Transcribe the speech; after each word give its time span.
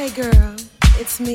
Hey 0.00 0.08
girl, 0.12 0.56
it's 0.96 1.20
me. 1.20 1.34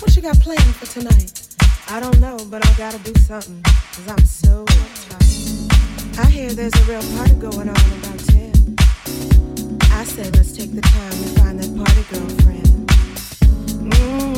What 0.00 0.16
you 0.16 0.22
got 0.22 0.40
planned 0.40 0.74
for 0.74 0.86
tonight? 0.86 1.46
I 1.88 2.00
don't 2.00 2.18
know, 2.18 2.36
but 2.50 2.66
I 2.66 2.72
gotta 2.76 2.98
do 2.98 3.14
something, 3.20 3.62
cause 3.62 4.08
I'm 4.08 4.24
so 4.24 4.64
uptight. 4.64 6.18
I 6.18 6.26
hear 6.26 6.50
there's 6.50 6.74
a 6.74 6.84
real 6.90 7.16
party 7.16 7.34
going 7.34 7.68
on 7.68 7.76
about 7.76 8.18
10. 8.26 8.76
I 9.92 10.02
say 10.02 10.28
let's 10.32 10.50
take 10.50 10.72
the 10.74 10.80
time 10.80 11.12
to 11.12 11.28
find 11.38 11.60
that 11.60 11.70
party 11.78 12.02
girlfriend. 12.10 12.88
Mm-hmm, 13.86 14.29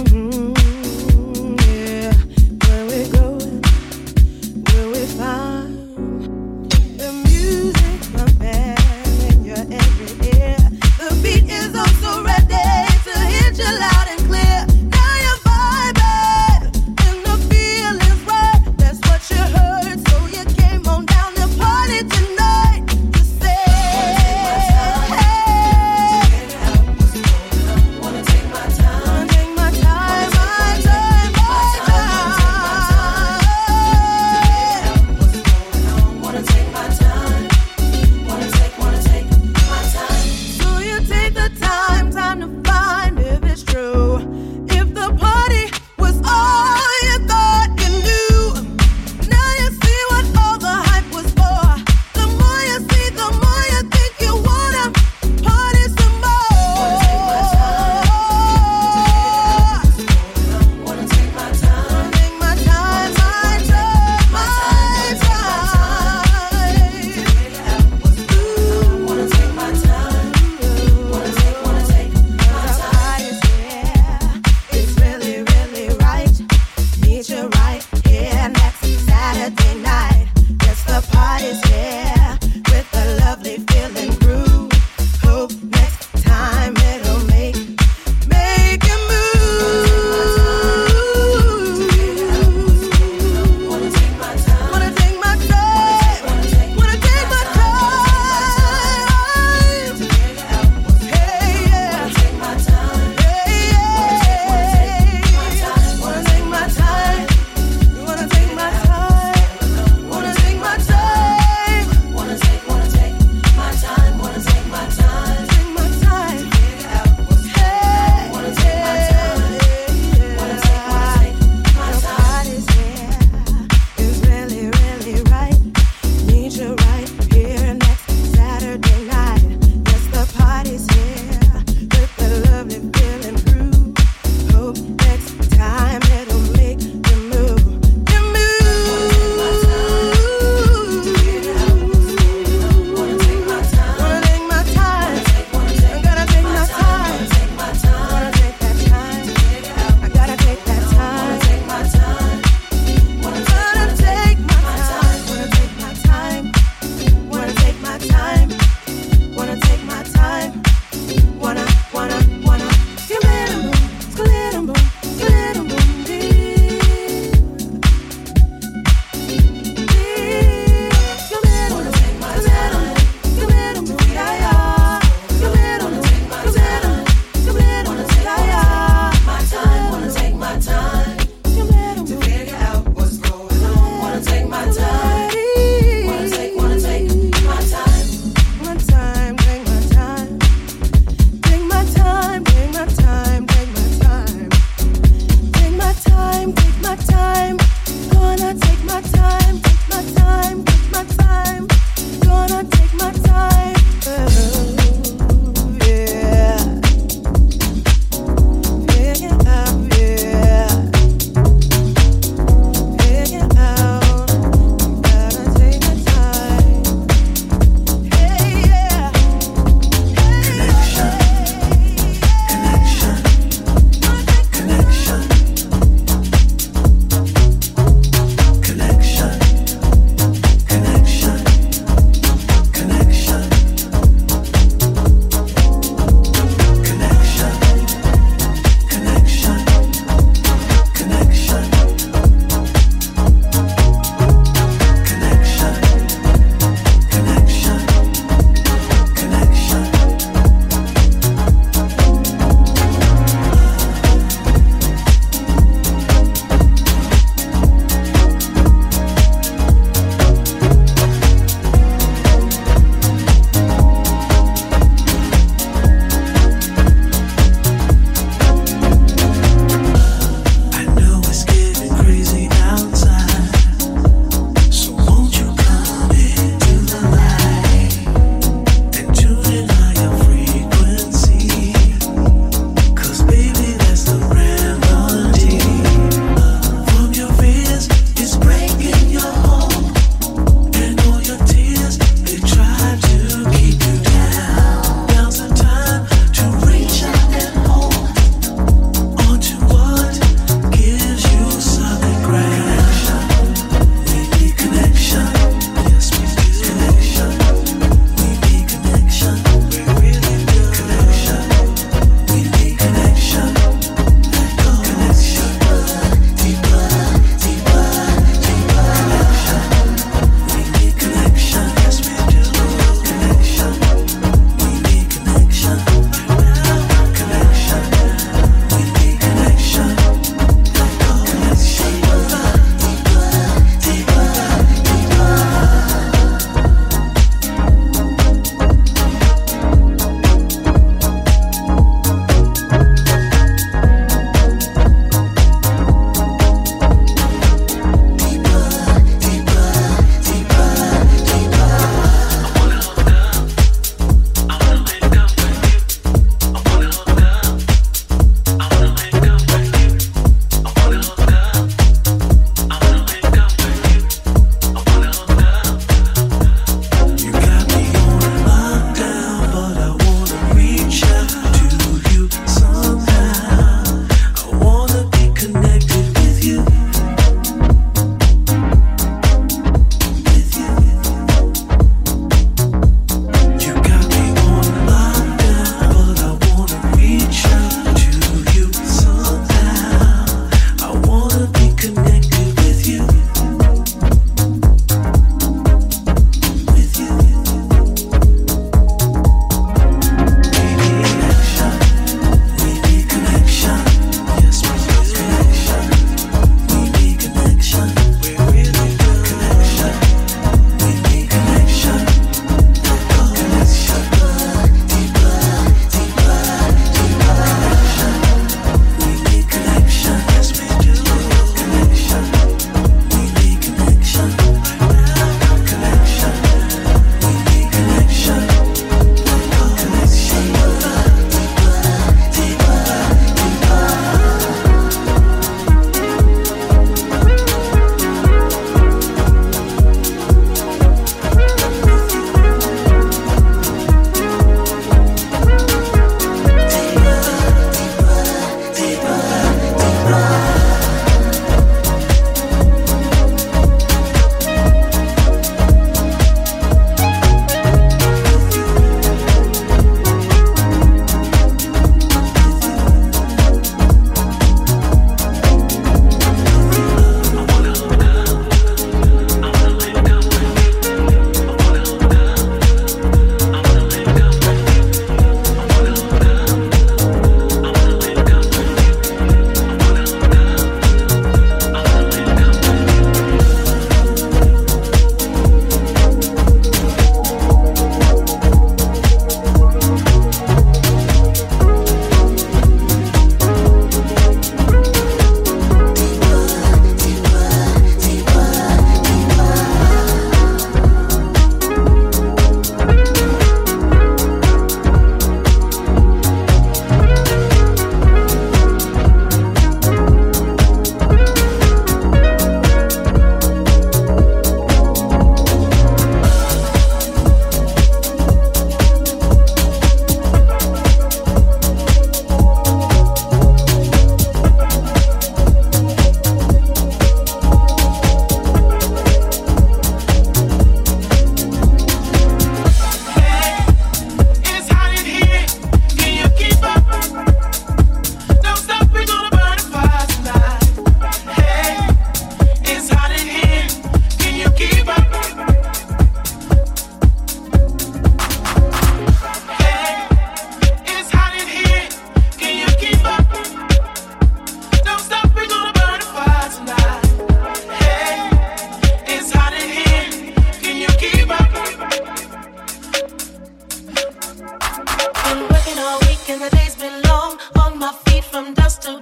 and 566.28 566.40
the 566.40 566.50
days 566.50 566.74
been 566.76 567.02
long. 567.02 567.38
On 567.56 567.78
my 567.78 567.92
feet 568.04 568.24
from 568.24 568.54
dust 568.54 568.82
to. 568.82 569.01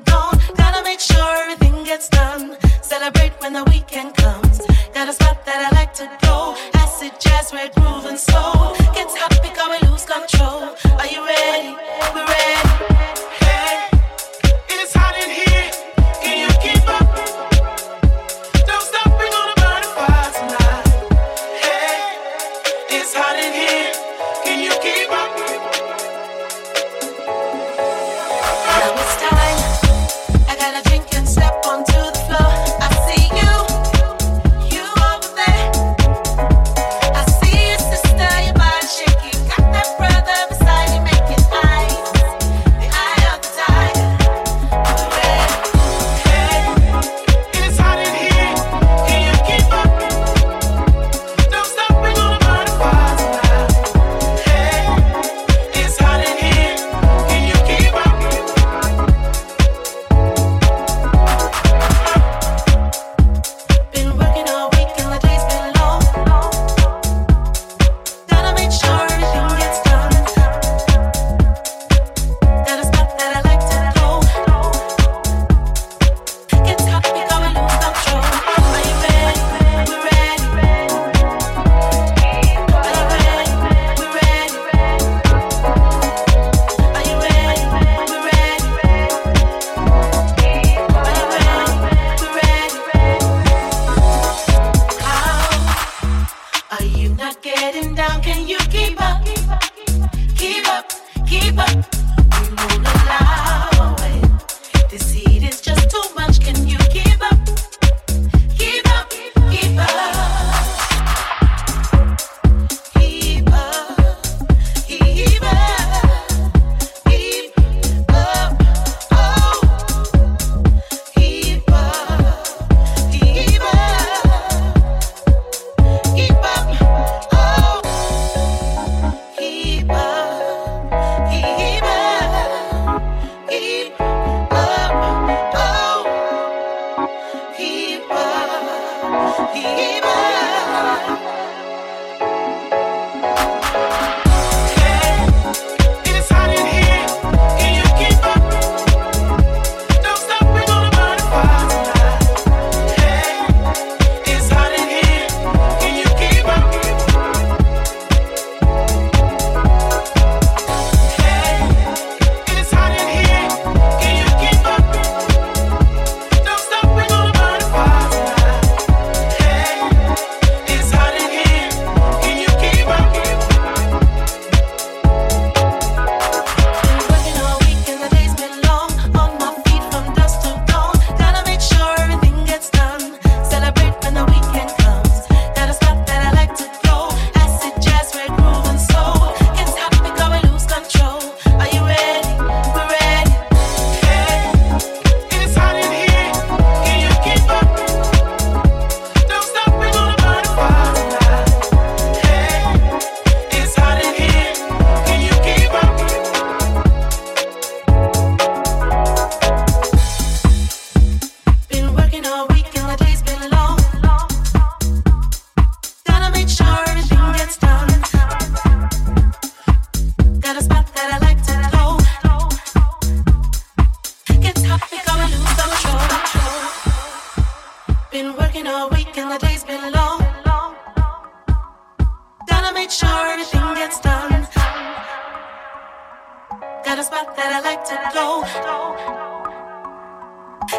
a 237.00 237.04
spot 237.04 237.34
that 237.34 237.50
I 237.52 237.60
like 237.60 237.82
to 237.88 237.96
go. 238.12 238.42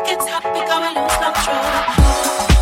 Gets 0.05 0.27
happy, 0.27 0.49
we 0.53 0.61
going 0.67 0.93
lose 0.93 1.17
control. 1.17 2.60